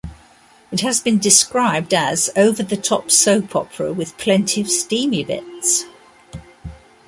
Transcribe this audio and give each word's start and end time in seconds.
It 0.71 0.79
has 0.81 0.99
been 0.99 1.19
described 1.19 1.93
as 1.93 2.31
"over-the-top 2.35 3.11
soap 3.11 3.55
opera 3.55 3.93
with 3.93 4.17
plenty 4.17 4.59
of 4.59 4.67
steamy 4.67 5.23
bits". 5.23 5.85